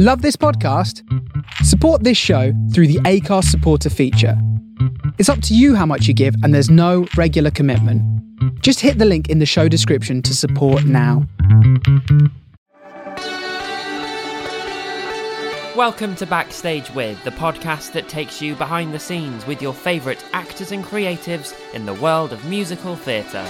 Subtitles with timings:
[0.00, 1.02] Love this podcast?
[1.64, 4.40] Support this show through the Acast supporter feature.
[5.18, 8.00] It's up to you how much you give, and there's no regular commitment.
[8.62, 11.26] Just hit the link in the show description to support now.
[15.74, 20.24] Welcome to Backstage With, the podcast that takes you behind the scenes with your favourite
[20.32, 23.44] actors and creatives in the world of musical theatre.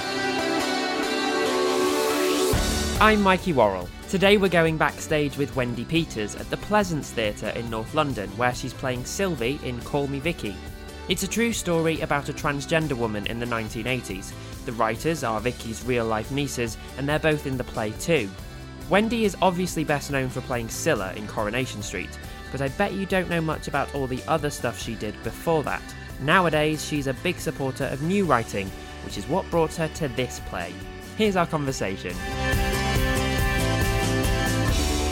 [3.01, 3.89] I'm Mikey Worrell.
[4.09, 8.53] Today we're going backstage with Wendy Peters at the Pleasance Theatre in North London, where
[8.53, 10.57] she's playing Sylvie in Call Me Vicky.
[11.09, 14.33] It's a true story about a transgender woman in the 1980s.
[14.65, 18.29] The writers are Vicky's real life nieces, and they're both in the play too.
[18.91, 22.19] Wendy is obviously best known for playing Cilla in Coronation Street,
[22.51, 25.63] but I bet you don't know much about all the other stuff she did before
[25.63, 25.83] that.
[26.23, 28.69] Nowadays, she's a big supporter of new writing,
[29.05, 30.75] which is what brought her to this play.
[31.17, 32.15] Here's our conversation.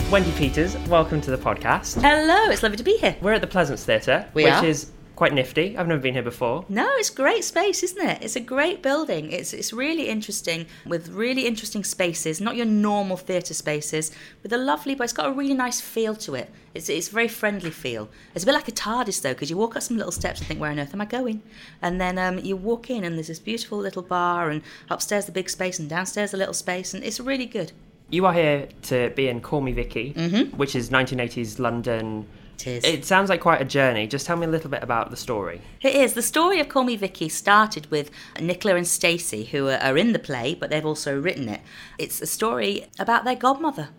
[0.09, 2.01] Wendy Peters, welcome to the podcast.
[2.01, 3.17] Hello, it's lovely to be here.
[3.21, 4.65] We're at the Pleasance Theatre, We which are.
[4.65, 5.77] is quite nifty.
[5.77, 6.63] I've never been here before.
[6.69, 8.23] No, it's great space, isn't it?
[8.23, 9.33] It's a great building.
[9.33, 14.11] It's it's really interesting with really interesting spaces, not your normal theatre spaces,
[14.43, 16.49] with a lovely, but it's got a really nice feel to it.
[16.73, 18.07] It's it's a very friendly feel.
[18.33, 20.47] It's a bit like a TARDIS though, because you walk up some little steps and
[20.47, 21.41] think, where on earth am I going?
[21.81, 25.33] And then um, you walk in and there's this beautiful little bar, and upstairs the
[25.33, 27.73] big space, and downstairs the little space, and it's really good.
[28.09, 30.55] You are here to be in Call Me Vicky, mm-hmm.
[30.55, 32.25] which is 1980s London.
[32.55, 32.83] It is.
[32.85, 34.07] It sounds like quite a journey.
[34.07, 35.61] Just tell me a little bit about the story.
[35.81, 36.13] It is.
[36.13, 40.13] The story of Call Me Vicky started with Nicola and Stacey, who are, are in
[40.13, 41.59] the play, but they've also written it.
[41.97, 43.89] It's a story about their godmother,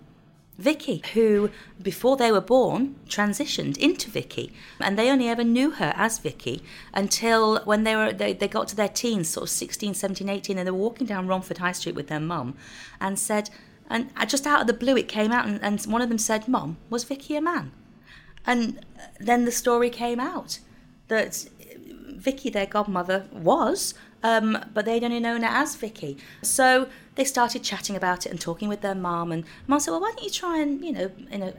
[0.56, 4.53] Vicky, who, before they were born, transitioned into Vicky.
[4.81, 6.62] And they only ever knew her as Vicky
[6.95, 10.59] until when they were they, they got to their teens, sort of 16, 17, 18,
[10.59, 12.56] and they were walking down Romford High Street with their mum
[13.01, 13.51] and said,
[13.89, 16.47] and just out of the blue it came out, and, and one of them said,
[16.47, 17.72] "Mom, was Vicky a man?
[18.47, 18.84] And
[19.19, 20.61] then the story came out
[21.08, 21.48] that
[22.08, 26.17] Vicky, their godmother, was, um, but they'd only known her as Vicky.
[26.42, 29.33] So they started chatting about it and talking with their mum.
[29.33, 31.55] And mum said, "Well, why don't you try and, you know, in a,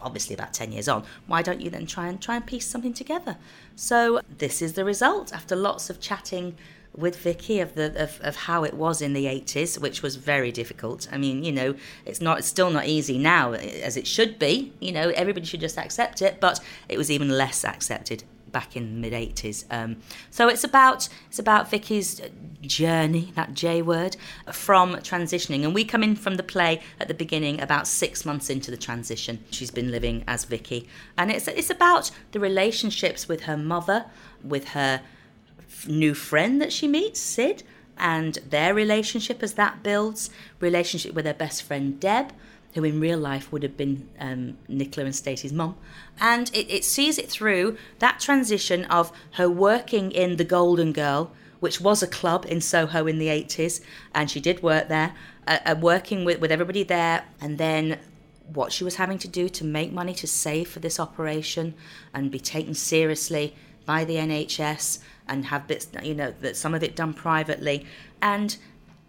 [0.00, 2.92] obviously about ten years on, why don't you then try and try and piece something
[2.92, 3.36] together?"
[3.76, 6.56] So this is the result after lots of chatting
[7.00, 10.52] with Vicky of the of, of how it was in the 80s, which was very
[10.52, 11.08] difficult.
[11.10, 11.74] I mean, you know,
[12.04, 14.72] it's not it's still not easy now as it should be.
[14.80, 18.94] You know, everybody should just accept it, but it was even less accepted back in
[18.94, 19.64] the mid 80s.
[19.70, 19.98] Um,
[20.30, 22.20] so it's about it's about Vicky's
[22.60, 24.16] journey, that J word,
[24.52, 25.64] from transitioning.
[25.64, 28.76] And we come in from the play at the beginning, about six months into the
[28.76, 29.44] transition.
[29.50, 34.06] She's been living as Vicky, and it's it's about the relationships with her mother,
[34.42, 35.02] with her
[35.86, 37.62] new friend that she meets, Sid,
[37.96, 42.32] and their relationship as that builds, relationship with her best friend Deb,
[42.74, 45.76] who in real life would have been um, Nicola and Stacey's mum.
[46.20, 51.32] And it, it sees it through that transition of her working in the Golden Girl,
[51.58, 53.80] which was a club in Soho in the 80s,
[54.14, 55.14] and she did work there,
[55.46, 57.98] uh, uh, working with, with everybody there, and then
[58.52, 61.74] what she was having to do to make money to save for this operation
[62.14, 63.54] and be taken seriously
[63.86, 64.98] by the NHS
[65.28, 67.86] and have bits, you know, that some of it done privately.
[68.20, 68.56] And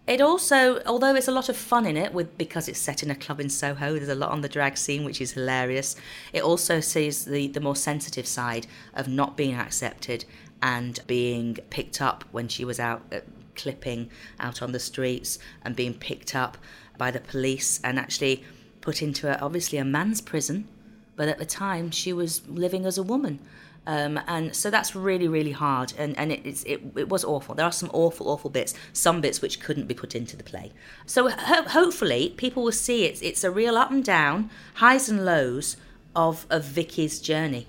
[0.06, 3.10] it also, although it's a lot of fun in it, with because it's set in
[3.10, 5.94] a club in Soho, there's a lot on the drag scene, which is hilarious.
[6.32, 10.24] It also sees the the more sensitive side of not being accepted
[10.60, 13.20] and being picked up when she was out uh,
[13.54, 14.10] clipping
[14.40, 16.56] out on the streets and being picked up
[16.98, 18.44] by the police and actually
[18.80, 20.66] put into a, obviously a man's prison,
[21.16, 23.38] but at the time she was living as a woman.
[23.84, 27.56] Um, and so that's really, really hard, and, and it, it's, it, it was awful.
[27.56, 30.70] There are some awful, awful bits, some bits which couldn't be put into the play.
[31.04, 35.24] So ho- hopefully people will see it's, it's a real up and down, highs and
[35.24, 35.76] lows
[36.14, 37.66] of, of Vicky's journey.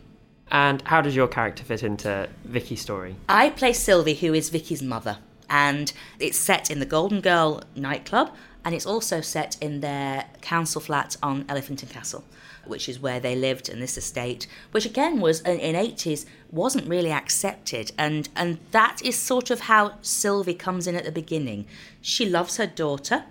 [0.52, 3.16] And how does your character fit into Vicky's story?
[3.28, 5.18] I play Sylvie, who is Vicky's mother,
[5.50, 8.35] and it's set in the Golden Girl nightclub,
[8.66, 12.24] and it's also set in their council flat on Elephant and Castle,
[12.66, 17.11] which is where they lived in this estate, which again was in, 80s wasn't really
[17.11, 21.66] accepted, and and that is sort of how Sylvie comes in at the beginning.
[22.02, 23.26] She loves her daughter,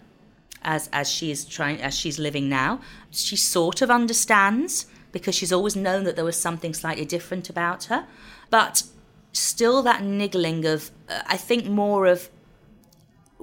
[0.62, 2.80] as as she is trying as she's living now.
[3.10, 7.84] She sort of understands because she's always known that there was something slightly different about
[7.84, 8.06] her,
[8.50, 8.82] but
[9.32, 12.28] still that niggling of uh, I think more of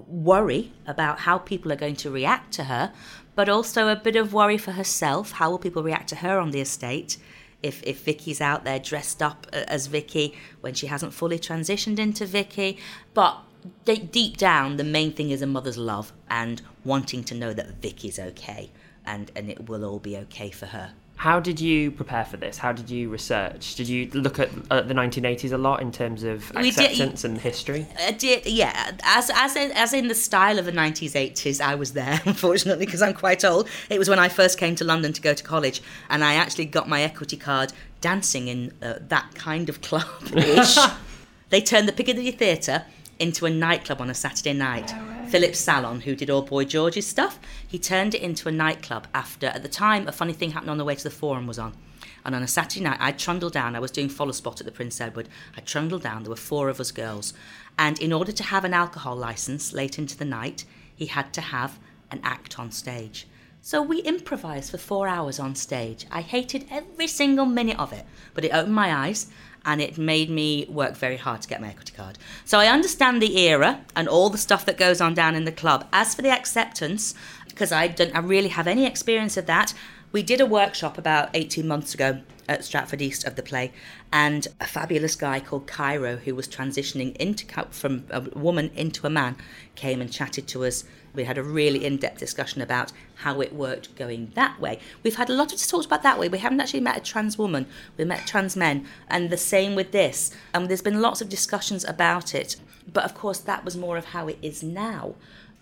[0.08, 2.94] worry about how people are going to react to her,
[3.36, 5.32] but also a bit of worry for herself.
[5.34, 7.18] How will people react to her on the estate?
[7.62, 12.26] If, if Vicky's out there dressed up as Vicky when she hasn't fully transitioned into
[12.26, 12.78] Vicky,
[13.14, 13.38] but
[13.86, 17.82] de- deep down, the main thing is a mother's love and wanting to know that
[17.82, 18.72] Vicky's okay
[19.06, 20.94] and, and it will all be okay for her.
[21.20, 22.58] How did you prepare for this?
[22.58, 23.76] How did you research?
[23.76, 27.26] Did you look at uh, the 1980s a lot in terms of We did- acceptance
[27.26, 27.86] and history?
[28.00, 28.94] I did, yeah.
[29.04, 32.22] As as in, as in the style of the nineties, eighties, I was there.
[32.26, 33.68] Unfortunately, because I'm quite old.
[33.90, 36.68] It was when I first came to London to go to college, and I actually
[36.68, 40.08] got my equity card dancing in uh, that kind of club.
[40.34, 40.78] Ish.
[41.50, 42.86] they turned the Piccadilly Theatre
[43.20, 44.94] into a nightclub on a Saturday night.
[45.30, 49.46] Philip Sallon, who did All Boy George's stuff, he turned it into a nightclub after,
[49.46, 51.78] at the time, a funny thing happened on the way to the Forum was on.
[52.26, 53.76] And on a Saturday night, I trundled down.
[53.76, 55.30] I was doing follow spot at the Prince Edward.
[55.56, 56.24] I trundled down.
[56.24, 57.36] There were four of us girls.
[57.78, 60.66] And in order to have an alcohol license late into the night,
[60.96, 61.78] he had to have
[62.10, 63.28] an act on stage.
[63.62, 66.08] So we improvised for four hours on stage.
[66.10, 69.28] I hated every single minute of it, but it opened my eyes
[69.66, 72.18] and it made me work very hard to get my equity card.
[72.46, 75.52] So I understand the era and all the stuff that goes on down in the
[75.52, 75.88] club.
[75.92, 77.14] As for the acceptance,
[77.48, 79.74] because I don't I really have any experience of that,
[80.12, 83.72] we did a workshop about 18 months ago at Stratford East of the play,
[84.12, 89.10] and a fabulous guy called Cairo, who was transitioning into from a woman into a
[89.10, 89.36] man,
[89.76, 90.84] came and chatted to us.
[91.14, 94.80] We had a really in-depth discussion about how it worked going that way.
[95.04, 96.28] We've had a lot of talks about that way.
[96.28, 97.68] We haven't actually met a trans woman.
[97.98, 100.32] We met trans men, and the same with this.
[100.54, 102.56] And there's been lots of discussions about it.
[102.92, 105.14] But of course, that was more of how it is now.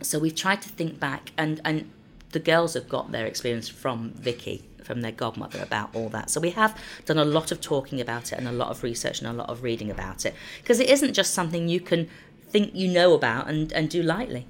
[0.02, 1.92] So we've tried to think back, and and
[2.32, 6.30] the girls have got their experience from Vicky, from their godmother about all that.
[6.30, 9.20] So we have done a lot of talking about it and a lot of research
[9.20, 12.10] and a lot of reading about it because it isn't just something you can
[12.50, 14.46] think you know about and, and do lightly.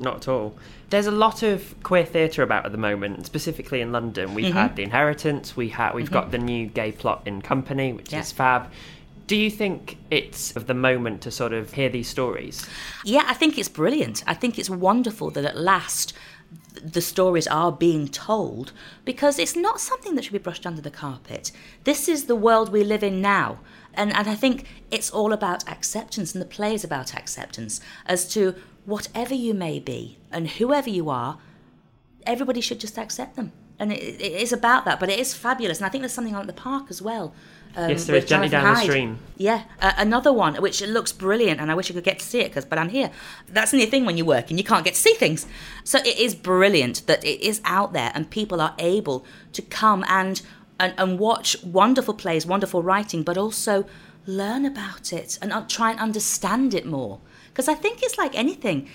[0.00, 0.56] Not at all.
[0.90, 4.32] There's a lot of queer theatre about at the moment, specifically in London.
[4.34, 4.56] We've Mm-hmm.
[4.56, 8.20] had The Inheritance, we ha- we've got the new gay plot in Company, which Yeah.
[8.20, 8.70] is fab.
[9.26, 12.64] Do you think it's of the moment to sort of hear these stories?
[13.04, 14.24] Yeah, I think it's brilliant.
[14.26, 16.14] I think it's wonderful that at last
[16.82, 18.72] the stories are being told
[19.04, 21.52] because it's not something that should be brushed under the carpet.
[21.84, 23.58] This is the world we live in now.
[23.94, 28.28] And, and I think it's all about acceptance, and the play is about acceptance as
[28.34, 28.54] to
[28.84, 31.38] whatever you may be and whoever you are,
[32.24, 33.52] everybody should just accept them.
[33.78, 35.78] And it, it is about that, but it is fabulous.
[35.78, 37.34] And I think there's something on the park as well.
[37.76, 39.18] Um, Yes, there with Gently Down the Stream.
[39.36, 42.40] Yeah, uh, another one which looks brilliant, and I wish I could get to see
[42.40, 43.10] it, cause, but I'm here.
[43.48, 45.46] That's the thing when you work and you can't get to see things.
[45.84, 50.04] So it is brilliant that it is out there, and people are able to come
[50.08, 50.42] and
[50.80, 53.84] and, and watch wonderful plays, wonderful writing, but also
[54.26, 57.20] learn about it and uh, try and understand it more.
[57.48, 58.88] Because I think it's like anything.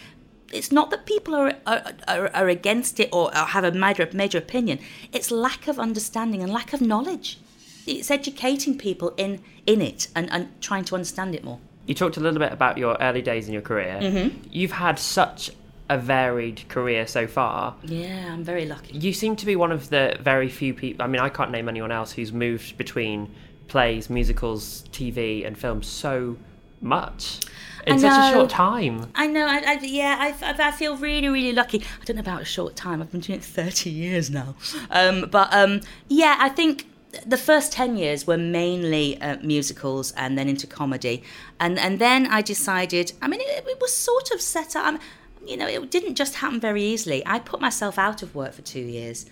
[0.53, 4.37] It's not that people are, are, are, are against it or have a major, major
[4.37, 4.79] opinion.
[5.11, 7.39] It's lack of understanding and lack of knowledge.
[7.85, 11.59] It's educating people in, in it and, and trying to understand it more.
[11.85, 13.99] You talked a little bit about your early days in your career.
[14.01, 14.37] Mm-hmm.
[14.49, 15.51] You've had such
[15.89, 17.75] a varied career so far.
[17.83, 18.97] Yeah, I'm very lucky.
[18.97, 21.03] You seem to be one of the very few people.
[21.03, 23.33] I mean, I can't name anyone else who's moved between
[23.67, 26.37] plays, musicals, TV, and film so
[26.81, 27.39] much
[27.87, 29.11] in such a short time.
[29.15, 31.83] I know, I, I, yeah, I, I, I feel really, really lucky.
[32.01, 34.55] I don't know about a short time, I've been doing it 30 years now.
[34.89, 36.87] Um, but um, yeah, I think
[37.25, 41.23] the first 10 years were mainly uh, musicals and then into comedy.
[41.59, 44.99] And, and then I decided, I mean, it, it was sort of set up.
[45.45, 47.21] You know, it didn't just happen very easily.
[47.25, 49.25] I put myself out of work for two years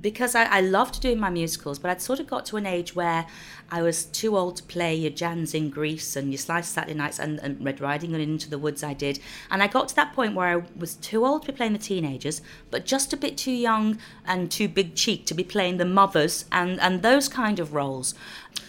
[0.00, 2.94] because I, I loved doing my musicals, but I'd sort of got to an age
[2.96, 3.26] where
[3.70, 7.18] I was too old to play your Jans in Grease and your Slice Saturday Nights
[7.20, 9.20] and, and Red Riding and Into the Woods I did.
[9.50, 11.78] And I got to that point where I was too old to be playing the
[11.78, 15.84] teenagers, but just a bit too young and too big cheek to be playing the
[15.84, 18.14] mothers and, and those kind of roles.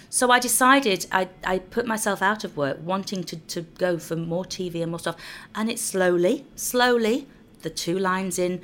[0.09, 4.15] So I decided I, I put myself out of work, wanting to, to go for
[4.15, 5.15] more TV and more stuff.
[5.55, 7.27] And it slowly, slowly,
[7.63, 8.61] the two lines in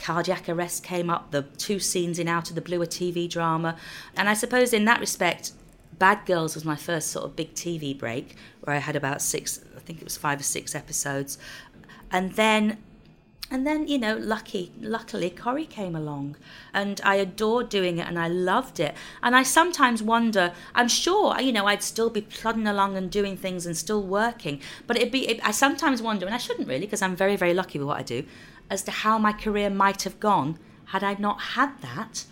[0.00, 3.76] cardiac arrest came up, the two scenes in Out of the Blue, a TV drama.
[4.16, 5.52] And I suppose in that respect,
[5.98, 9.60] Bad Girls was my first sort of big TV break, where I had about six,
[9.76, 11.38] I think it was five or six episodes.
[12.10, 12.78] And then
[13.52, 16.36] and then, you know, lucky, luckily, Corrie came along,
[16.72, 18.94] and I adored doing it, and I loved it.
[19.24, 20.52] And I sometimes wonder.
[20.72, 24.60] I'm sure, you know, I'd still be plodding along and doing things and still working,
[24.86, 25.28] but it'd be.
[25.28, 27.98] It, I sometimes wonder, and I shouldn't really, because I'm very, very lucky with what
[27.98, 28.24] I do,
[28.70, 32.24] as to how my career might have gone had I not had that.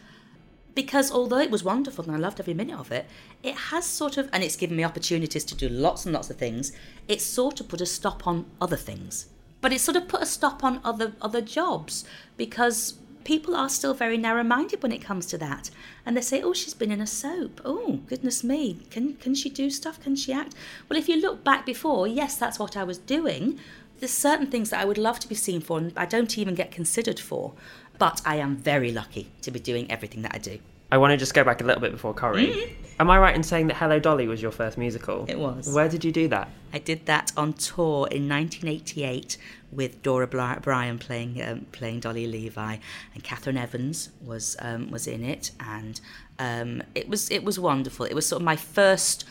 [0.75, 3.07] Because although it was wonderful and I loved every minute of it,
[3.42, 6.37] it has sort of, and it's given me opportunities to do lots and lots of
[6.37, 6.73] things.
[7.09, 9.26] It's sort of put a stop on other things.
[9.61, 12.04] But it's sort of put a stop on other other jobs
[12.37, 15.71] because people are still very narrow-minded when it comes to that.
[16.07, 17.61] And they say oh she's been in a soap.
[17.64, 18.87] Oh goodness me.
[18.90, 20.00] Can can she do stuff?
[20.00, 20.54] Can she act?
[20.88, 23.59] Well if you look back before yes that's what i was doing
[24.00, 26.55] there's certain things that i would love to be seen for and i don't even
[26.55, 27.52] get considered for
[27.99, 30.59] but i am very lucky to be doing everything that i do
[30.90, 32.76] I want to just go back a little bit before Corrie.
[32.99, 35.26] Am I right in saying that Hello Dolly was your first musical?
[35.28, 35.73] It was.
[35.73, 36.49] Where did you do that?
[36.73, 39.37] I did that on tour in 1988
[39.71, 42.76] with Dora Bryan playing um, playing Dolly Levi,
[43.14, 46.00] and Catherine Evans was um, was in it, and
[46.38, 48.07] um, it was it was wonderful.
[48.07, 49.26] It was sort of my first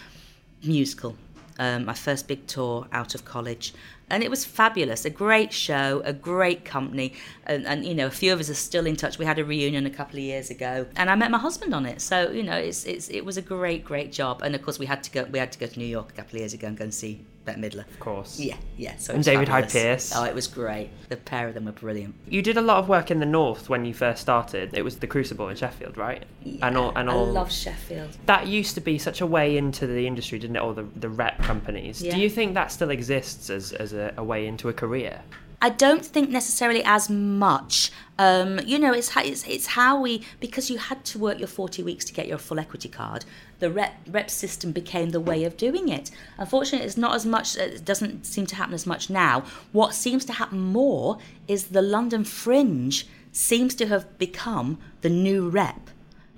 [0.64, 1.18] musical,
[1.58, 3.74] um, my first big tour out of college.
[4.10, 7.14] And it was fabulous, a great show, a great company,
[7.46, 9.18] and, and you know a few of us are still in touch.
[9.18, 11.86] We had a reunion a couple of years ago, and I met my husband on
[11.86, 12.02] it.
[12.02, 14.42] So you know, it's, it's it was a great, great job.
[14.44, 16.14] And of course, we had to go we had to go to New York a
[16.14, 17.88] couple of years ago and go and see Bette Midler.
[17.88, 18.40] Of course.
[18.40, 18.98] Yeah, yeah.
[18.98, 20.14] So And David Hyde Pierce.
[20.16, 20.90] Oh, it was great.
[21.10, 22.14] The pair of them were brilliant.
[22.28, 24.72] You did a lot of work in the north when you first started.
[24.74, 26.24] It was the Crucible in Sheffield, right?
[26.62, 28.18] and all and all I love Sheffield.
[28.26, 30.60] that used to be such a way into the industry, didn't it?
[30.60, 32.02] All the the rep companies.
[32.02, 32.16] Yeah.
[32.16, 35.22] Do you think that still exists as as a, a way into a career?
[35.60, 37.92] I don't think necessarily as much.
[38.20, 41.48] Um, you know, it's how, it's, it's how we because you had to work your
[41.48, 43.26] forty weeks to get your full equity card.
[43.60, 46.12] The rep rep system became the way of doing it.
[46.38, 47.58] Unfortunately, it's not as much.
[47.58, 49.44] It doesn't seem to happen as much now.
[49.72, 55.50] What seems to happen more is the London Fringe seems to have become the new
[55.50, 55.90] rep.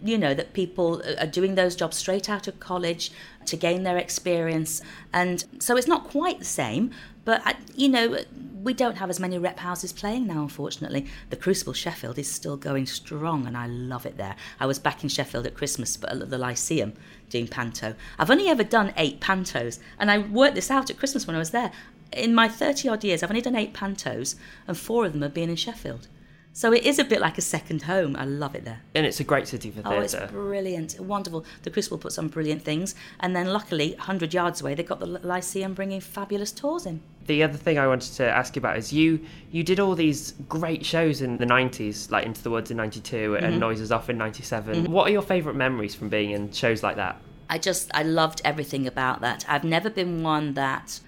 [0.04, 3.12] you know that people are doing those jobs straight out of college
[3.46, 4.82] to gain their experience.
[5.14, 6.92] And so it's not quite the same
[7.26, 8.18] but I- you know
[8.64, 11.06] we don't have as many rep houses playing now unfortunately.
[11.30, 14.36] The crucible sheffield is still going strong and i love it there.
[14.60, 16.94] I was back in sheffield at christmas but at the lyceum
[17.30, 17.96] doing panto.
[18.18, 21.40] I've only ever done eight pantos and i worked this out at christmas when i
[21.40, 21.72] was there.
[22.12, 24.36] In my 30 odd years i've only done eight pantos
[24.68, 26.08] and four of them have been in sheffield
[26.52, 29.20] so it is a bit like a second home i love it there And it's
[29.20, 29.96] a great city for theatre.
[29.98, 31.46] Oh, it's brilliant, wonderful.
[31.64, 35.06] The Crucible puts on brilliant things, and then luckily, 100 yards away, they've got the
[35.06, 37.02] Lyceum bringing fabulous tours in.
[37.28, 39.20] the other thing I wanted to ask you about is you
[39.52, 43.16] you did all these great shows in the 90s, like Into the Woods in 92
[43.16, 43.46] Mm-hmm.
[43.46, 44.92] and Noises Off in 97.
[44.92, 47.16] What are your favourite memories from being in shows like that?
[47.50, 49.46] I just, I loved everything about that.
[49.48, 51.00] I've never been one that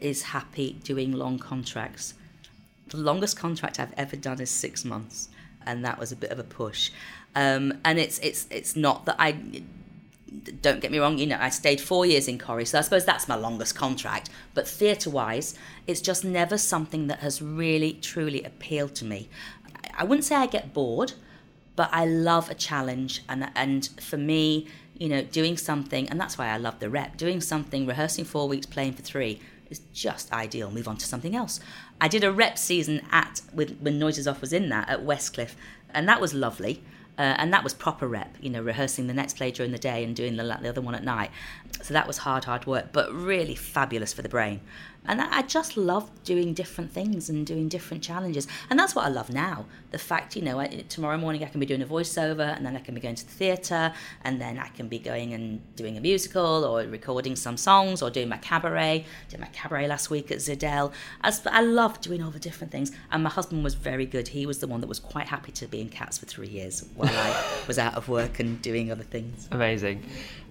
[0.00, 2.14] is happy doing long contracts.
[2.88, 5.28] The longest contract I've ever done is six months,
[5.66, 6.90] and that was a bit of a push.
[7.34, 9.62] Um, and it's it's it's not that I
[10.60, 13.04] don't get me wrong, you know, I stayed four years in Corrie, so I suppose
[13.04, 14.30] that's my longest contract.
[14.54, 15.54] But theatre wise,
[15.86, 19.28] it's just never something that has really, truly appealed to me.
[19.96, 21.14] I- wouldn't say I get bored,
[21.76, 23.22] but I love a challenge.
[23.28, 24.66] And, and for me,
[24.98, 28.48] you know, doing something, and that's why I love the rep, doing something, rehearsing four
[28.48, 30.70] weeks, playing for three is just ideal.
[30.70, 31.60] Move on to something else.
[32.00, 35.54] I did a rep season at, with, when Noises Off was in that, at Westcliff,
[35.92, 36.82] and that was lovely.
[37.16, 40.04] Uh, and that was proper rep, you know, rehearsing the next play during the day
[40.04, 41.32] and doing the, the other one at night.
[41.82, 44.60] So that was hard, hard work, but really fabulous for the brain.
[45.08, 48.48] And I I just love doing different things and doing different challenges.
[48.70, 49.66] And that's what I love now.
[49.92, 52.74] The fact, you know, I, tomorrow morning I can be doing a voiceover and then
[52.74, 53.92] I can be going to the theatre
[54.24, 58.10] and then I can be going and doing a musical or recording some songs or
[58.10, 59.04] doing my cabaret.
[59.28, 60.92] Did my cabaret last week at Zédel.
[61.22, 62.90] I love doing all the different things.
[63.12, 64.26] And my husband was very good.
[64.26, 66.84] He was the one that was quite happy to be in Cats for three years
[66.96, 69.48] while I was out of work and doing other things.
[69.52, 70.02] Amazing.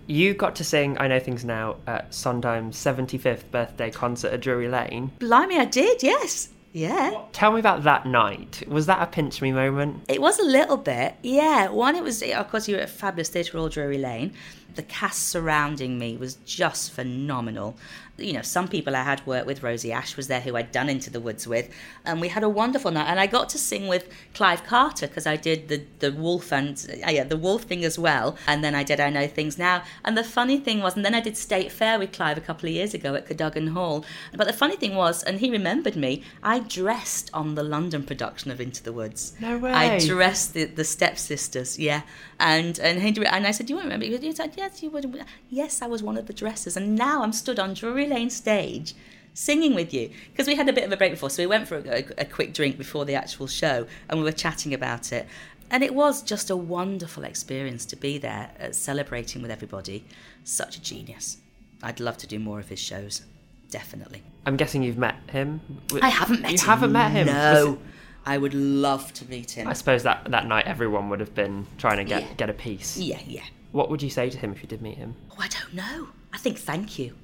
[0.08, 4.70] You got to sing I Know Things Now at Sondheim's 75th birthday concert at Drury
[4.70, 5.12] Lane.
[5.20, 6.50] Blimey, I did, yes.
[6.72, 7.24] Yeah.
[7.34, 8.64] Tell me about that night.
[8.68, 10.06] Was that a pinch me moment?
[10.08, 11.70] It was a little bit, yeah.
[11.70, 14.34] One, it was, of course, you were at Fabulous Theatre Royal Drury Lane.
[14.78, 17.76] The cast surrounding me was just phenomenal.
[18.20, 20.90] You know, some people I had worked with, Rosie Ash was there, who I'd done
[20.90, 21.70] Into the Woods with,
[22.04, 23.08] and we had a wonderful night.
[23.08, 26.84] And I got to sing with Clive Carter because I did the, the Wolf and,
[27.06, 28.36] uh, yeah, the Wolf thing as well.
[28.48, 29.84] And then I did I Know Things Now.
[30.04, 32.68] And the funny thing was, and then I did State Fair with Clive a couple
[32.70, 34.04] of years ago at Cadogan Hall.
[34.36, 38.50] But the funny thing was, and he remembered me, I dressed on the London production
[38.50, 39.34] of Into the Woods.
[39.40, 39.72] No way.
[39.72, 42.02] I dressed the, the stepsisters, yeah.
[42.40, 45.82] And and he, and I said, "Do you remember?" He said, "Yes, you would." Yes,
[45.82, 48.94] I was one of the dressers, and now I'm stood on Drury Lane stage
[49.34, 51.68] singing with you because we had a bit of a break before, so we went
[51.68, 55.28] for a, a quick drink before the actual show, and we were chatting about it.
[55.70, 60.06] And it was just a wonderful experience to be there, uh, celebrating with everybody.
[60.44, 61.38] Such a genius.
[61.84, 63.24] I'd love to do more of his shows,
[63.70, 64.24] definitely.
[64.46, 65.62] I'm guessing you've met him.
[66.02, 66.62] i haven't met you him.
[66.64, 67.28] You haven't met him?
[67.28, 67.78] No.
[68.26, 69.68] I would love to meet him.
[69.68, 72.34] I suppose that, that night everyone would have been trying to get, Yeah.
[72.38, 72.98] get a piece.
[72.98, 73.44] Yeah, yeah.
[73.72, 75.16] What would you say to him if you did meet him?
[75.32, 76.10] Oh, I don't know.
[76.34, 77.16] I think thank you.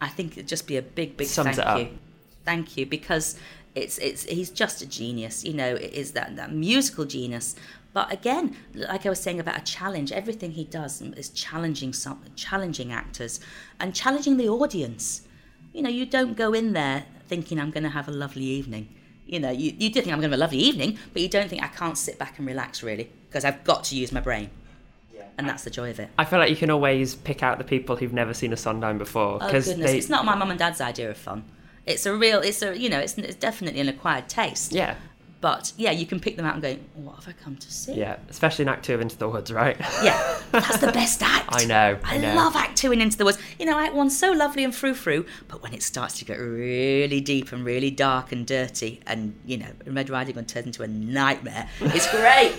[0.00, 1.78] I think it'd just be a big, big Sums thank it up.
[1.78, 1.98] you.
[2.44, 3.38] Thank you, because
[3.74, 5.44] it's it's he's just a genius.
[5.44, 7.56] You know, it is that that musical genius.
[7.92, 12.22] But again, like I was saying about a challenge, everything he does is challenging some,
[12.34, 13.40] challenging actors,
[13.78, 15.22] and challenging the audience.
[15.72, 18.88] You know, you don't go in there thinking I'm going to have a lovely evening.
[19.26, 21.28] You know, you, you do think I'm going to have a lovely evening, but you
[21.28, 24.20] don't think I can't sit back and relax really because I've got to use my
[24.20, 24.50] brain.
[25.36, 26.10] And that's the joy of it.
[26.18, 28.98] I feel like you can always pick out the people who've never seen a Sondheim
[28.98, 31.44] before Oh goodness, they, it's not my mum and dad's idea of fun.
[31.86, 34.72] It's a real, it's a, you know, it's, it's definitely an acquired taste.
[34.72, 34.94] yeah,
[35.40, 37.92] But yeah, you can pick them out and go, what have I come to see?
[37.94, 39.76] yeah, especially in Act Two of Into the Woods, right?
[40.02, 41.48] Yeah, that's the best act.
[41.50, 42.34] I know, I I, know.
[42.36, 43.38] love Act Two and Into the Woods.
[43.58, 46.36] You know, Act One's so lovely and frou frou, but when it starts to get
[46.38, 50.82] really deep and really dark and dirty, and you know, Red Riding Hood turns into
[50.84, 52.54] a nightmare, it's great.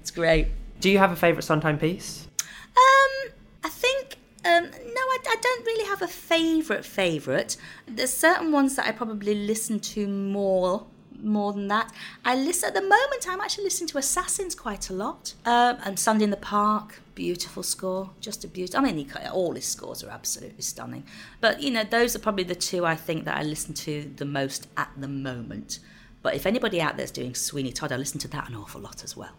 [0.00, 0.46] it's great.
[0.80, 2.26] Do you have a favourite Sondheim piece?
[2.40, 3.32] Um,
[3.62, 7.58] I think um, no, I, I don't really have a favourite favourite.
[7.86, 10.86] There's certain ones that I probably listen to more
[11.22, 11.92] more than that.
[12.24, 13.26] I listen at the moment.
[13.28, 15.34] I'm actually listening to Assassins quite a lot.
[15.44, 18.80] Um, and Sunday in the Park, beautiful score, just a beautiful.
[18.80, 21.04] I mean, he, all his scores are absolutely stunning.
[21.42, 24.24] But you know, those are probably the two I think that I listen to the
[24.24, 25.80] most at the moment.
[26.22, 29.04] But if anybody out there's doing Sweeney Todd, I listen to that an awful lot
[29.04, 29.32] as well.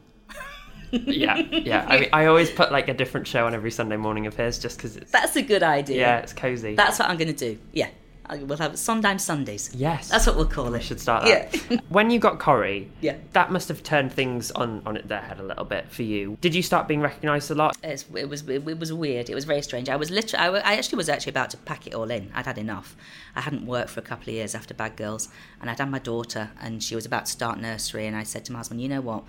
[0.92, 1.86] Yeah, yeah.
[1.88, 4.60] I mean, I always put like a different show on every Sunday morning of his,
[4.60, 5.98] just because it's That's a good idea.
[6.00, 6.76] yeah, it's cozy.
[6.76, 7.60] That's what I'm going to do.
[7.72, 7.88] Yeah.
[8.26, 9.72] I- We'll have Sondheim Sundays.
[9.76, 10.84] yes, That's what we'll call we it.
[10.84, 11.54] should start that.
[11.70, 11.80] Yeah.
[11.90, 13.18] when you got Corrie, Yeah.
[13.34, 16.38] that must have turned things on on it their head a little bit for you.
[16.40, 17.76] Did you start being recognised a lot?
[17.84, 19.30] It's, it was it was weird.
[19.30, 19.90] It was very strange.
[19.90, 22.32] I was literally I, wa- I actually was actually about to pack it all in.
[22.34, 22.96] I'd had enough.
[23.36, 25.28] I hadn't worked for a couple of years after Bad Girls,
[25.60, 28.08] and I'd had my daughter, and she was about to start nursery.
[28.08, 29.24] And I said to my husband, "You know what?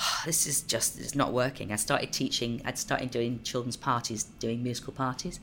[0.24, 2.62] This is just it's not working." I started teaching.
[2.64, 5.40] I'd started doing children's parties, doing musical parties,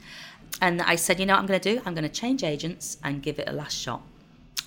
[0.61, 1.81] and I said, "You know what I'm going to do?
[1.85, 4.01] I'm going to change agents and give it a last shot."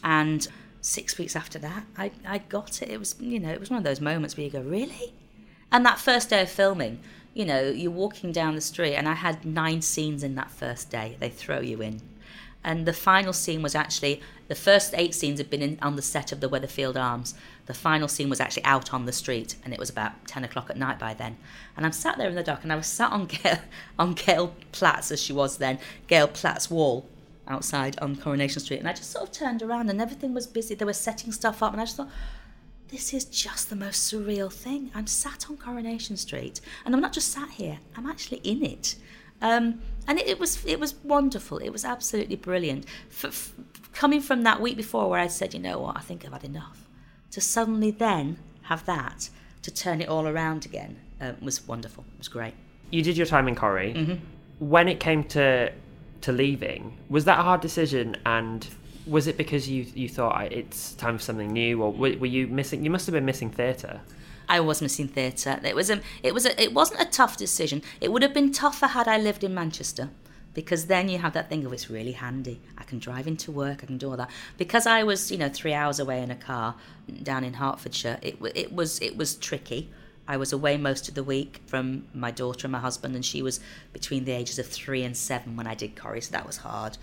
[0.02, 0.46] And
[0.80, 2.88] six weeks after that, I, I got it.
[2.88, 5.12] It was you know it was one of those moments where you go, "Really?"
[5.72, 6.98] And that first day of filming,
[7.34, 10.90] you know, you're walking down the street, and I had nine scenes in that first
[10.90, 11.16] day.
[11.20, 12.00] They throw you in.
[12.62, 16.02] And the final scene was actually the first eight scenes had been in, on the
[16.02, 17.34] set of the Weatherfield Arms.
[17.66, 20.68] The final scene was actually out on the street, and it was about ten o'clock
[20.70, 21.38] at night by then.
[21.76, 23.58] And I'm sat there in the dark, and I was sat on Gail,
[23.98, 27.08] on Gail Platt's, as she was then, Gail Platt's wall
[27.48, 28.78] outside on Coronation Street.
[28.80, 30.74] And I just sort of turned around, and everything was busy.
[30.74, 32.10] They were setting stuff up, and I just thought,
[32.88, 34.90] this is just the most surreal thing.
[34.94, 37.78] I'm sat on Coronation Street, and I'm not just sat here.
[37.96, 38.96] I'm actually in it,
[39.40, 41.58] um, and it, it was it was wonderful.
[41.58, 42.86] It was absolutely brilliant.
[43.10, 43.52] F- f-
[43.92, 46.44] coming from that week before, where I said, you know what, I think I've had
[46.44, 46.86] enough,
[47.32, 49.30] to suddenly then have that
[49.62, 52.04] to turn it all around again uh, was wonderful.
[52.14, 52.54] It was great.
[52.90, 53.94] You did your time in Corrie.
[53.94, 54.14] Mm-hmm.
[54.68, 55.72] When it came to
[56.22, 58.16] to leaving, was that a hard decision?
[58.26, 58.66] And
[59.06, 62.46] was it because you you thought it's time for something new, or were, were you
[62.46, 62.84] missing?
[62.84, 64.00] You must have been missing theatre.
[64.50, 65.60] I was missing theatre.
[65.62, 67.82] It was a, it was a, it wasn't a tough decision.
[68.00, 70.10] It would have been tougher had I lived in Manchester,
[70.54, 72.60] because then you have that thing of it's really handy.
[72.76, 73.84] I can drive into work.
[73.84, 74.30] I can do all that.
[74.58, 76.74] Because I was, you know, three hours away in a car
[77.22, 78.18] down in Hertfordshire.
[78.22, 79.88] It it was it was tricky.
[80.26, 83.42] I was away most of the week from my daughter and my husband, and she
[83.42, 83.60] was
[83.92, 86.98] between the ages of three and seven when I did Corrie, so that was hard.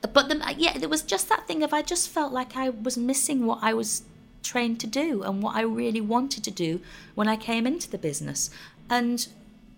[0.00, 2.96] But the, yeah, there was just that thing of I just felt like I was
[2.96, 4.02] missing what I was
[4.42, 6.80] trained to do and what I really wanted to do
[7.14, 8.50] when I came into the business.
[8.88, 9.26] And,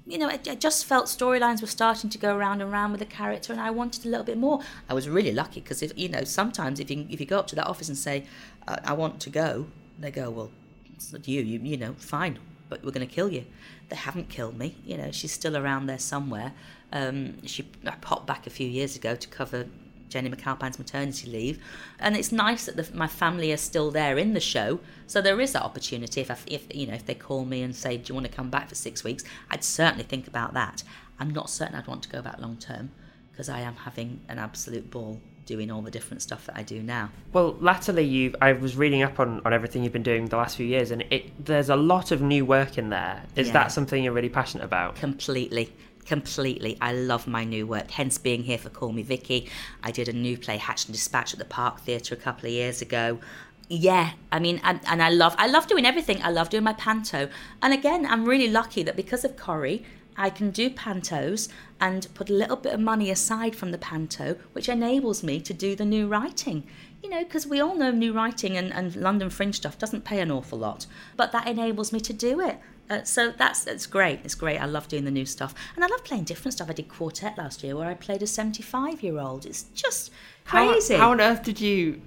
[0.07, 3.01] you know, I, I just felt storylines were starting to go round and round with
[3.01, 4.61] the character and I wanted a little bit more.
[4.88, 7.46] I was really lucky because, if you know, sometimes if you, if you go up
[7.48, 8.25] to that office and say,
[8.66, 9.66] I, I want to go,
[9.98, 10.51] they go, well,
[10.94, 13.44] it's not you, you, you know, fine, but we're going to kill you.
[13.88, 14.77] They haven't killed me.
[14.85, 16.53] You know, she's still around there somewhere.
[16.92, 19.66] Um, she I popped back a few years ago to cover
[20.12, 21.59] Jennie McAlpine's maternity leave,
[21.98, 24.79] and it's nice that the, my family are still there in the show.
[25.07, 26.20] So there is that opportunity.
[26.20, 28.33] If, I, if you know, if they call me and say, "Do you want to
[28.33, 30.83] come back for six weeks?" I'd certainly think about that.
[31.18, 32.90] I'm not certain I'd want to go back long term
[33.31, 36.81] because I am having an absolute ball doing all the different stuff that I do
[36.83, 37.11] now.
[37.33, 40.57] Well, latterly, you I was reading up on, on everything you've been doing the last
[40.57, 43.22] few years, and it there's a lot of new work in there.
[43.35, 43.55] Is Yeah.
[43.55, 44.96] that something you're really passionate about?
[44.96, 45.72] Completely.
[46.07, 46.77] Completely.
[46.81, 49.49] I love my new work, hence being here for Call Me Vicky.
[49.83, 52.53] I did a new play, Hatch and Dispatch, at the Park Theatre a couple of
[52.53, 53.21] years ago.
[53.69, 56.23] Yeah, I mean, and, and I love I love doing everything.
[56.23, 57.29] I love doing my panto.
[57.62, 59.85] And again, I'm really lucky that because of Corrie,
[60.17, 61.49] I can do pantos
[61.81, 65.55] and put a little bit of money aside from the panto, which enables me to
[65.55, 66.65] do the new writing.
[67.03, 70.21] You know, because we all know new writing and, and London Fringe stuff doesn't pay
[70.21, 70.87] an awful lot,
[71.17, 72.59] but that enables me to do it.
[72.90, 74.21] Uh, so that's it's great.
[74.25, 74.59] It's great.
[74.59, 76.68] I love doing the new stuff, and I love playing different stuff.
[76.68, 79.47] I did quartet last year, where I played a seventy-five-year-old.
[79.47, 80.11] It's just
[80.45, 80.97] crazy.
[80.97, 82.01] How, on earth did you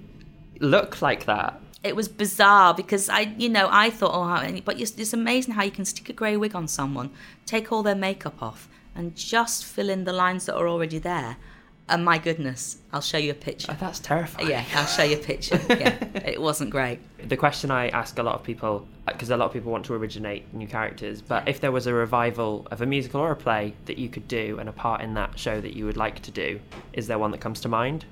[0.60, 1.60] look like that?
[1.86, 5.54] it was bizarre because I, you know, I thought, oh, how, but it's, it's amazing
[5.54, 7.10] how you can stick a grey wig on someone,
[7.46, 11.36] take all their makeup off, and just fill in the lines that are already there.
[11.88, 13.70] And my goodness, I'll show you a picture.
[13.70, 14.48] Oh, that's terrifying.
[14.48, 15.60] Yeah, I'll show you a picture.
[15.68, 16.98] Yeah, it wasn't great.
[17.28, 19.94] The question I ask a lot of people, because a lot of people want to
[19.94, 23.74] originate new characters, but if there was a revival of a musical or a play
[23.84, 26.30] that you could do and a part in that show that you would like to
[26.30, 26.60] do,
[26.92, 28.04] is there one that comes to mind?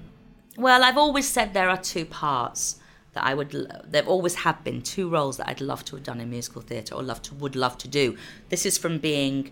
[0.57, 2.77] Well, I've always said there are two parts
[3.15, 3.51] that I would.
[3.89, 6.95] There always have been two roles that I'd love to have done in musical theatre
[6.95, 8.17] or love to would love to do.
[8.51, 9.51] This is from being,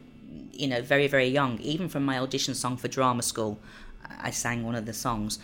[0.52, 1.58] you know, very very young.
[1.60, 3.58] Even from my audition song for drama school,
[4.20, 5.38] I sang one of the songs.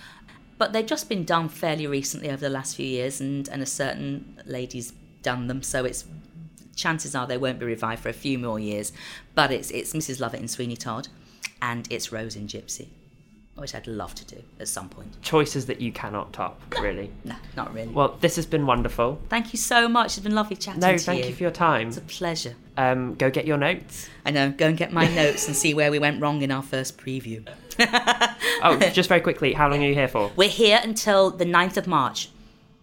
[0.57, 3.66] But they've just been done fairly recently over the last few years, and and a
[3.66, 6.04] certain lady's done them, so it's
[6.74, 8.92] chances are they won't be revived for a few more years.
[9.35, 10.20] But it's it's Mrs.
[10.20, 11.09] Lovett in Sweeney Todd,
[11.62, 12.88] and it's Rose in Gypsy
[13.59, 15.20] which I'd love to do at some point.
[15.22, 17.11] Choices that you cannot top, really.
[17.24, 17.88] No, not really.
[17.88, 19.20] Well, this has been wonderful.
[19.28, 20.16] Thank you so much.
[20.16, 21.31] It's been lovely chatting to you No, thank you.
[21.31, 21.88] you for your time.
[21.88, 22.54] It's a pleasure.
[22.76, 24.09] Um, go get your notes.
[24.24, 24.50] I know.
[24.50, 27.46] Go and get my notes and see where we went wrong in our first preview.
[28.61, 30.33] Oh, just very quickly, how long are you here for?
[30.35, 32.29] We're here until the 9th of March.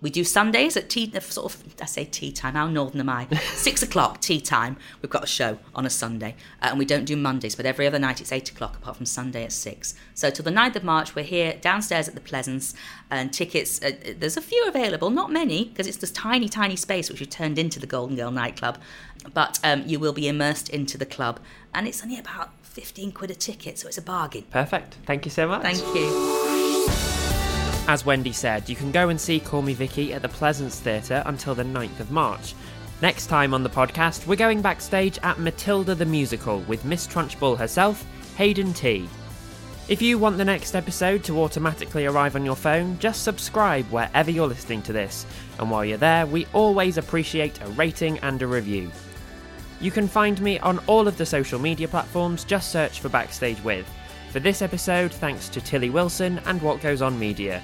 [0.02, 3.28] We do Sundays at tea, sort of, I say tea time, how northern am I?
[3.56, 4.78] Six o'clock tea time.
[5.02, 6.36] We've got a show on a Sunday.
[6.62, 9.06] Uh, and we don't do Mondays, but every other night it's eight o'clock, apart from
[9.06, 9.96] Sunday at six.
[10.14, 12.76] So till the 9th of March, we're here downstairs at the Pleasance.
[13.10, 16.76] And tickets, uh, uh, there's a few available, not many, because it's this tiny, tiny
[16.76, 18.78] space which we turned into the Golden Girl nightclub.
[19.34, 21.40] But um, you will be immersed into the club.
[21.74, 24.44] And it's only about 15 quid a ticket, so it's a bargain.
[24.52, 24.98] Perfect.
[25.06, 25.62] Thank you so much.
[25.62, 26.86] Thank you.
[27.88, 31.24] As Wendy said, you can go and see Call Me Vicky at the Pleasance Theatre
[31.26, 32.54] until the 9th of March.
[33.02, 37.58] Next time on the podcast, we're going backstage at Matilda the Musical with Miss Trunchbull
[37.58, 39.08] herself, Hayden Tee
[39.88, 44.32] If you want the next episode to automatically arrive on your phone, just subscribe wherever
[44.32, 45.26] you're listening to this.
[45.60, 48.92] And while you're there, we always appreciate a rating and a review.
[49.82, 53.62] You can find me on all of the social media platforms, just search for Backstage
[53.64, 53.88] With.
[54.32, 57.62] For this episode, thanks to Tilly Wilson and What Goes On Media.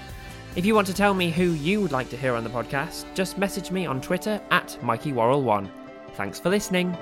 [0.55, 3.05] If you want to tell me who you would like to hear on the podcast,
[3.13, 5.69] just message me on Twitter at Mikey Worrell1.
[6.15, 6.97] Thanks for listening.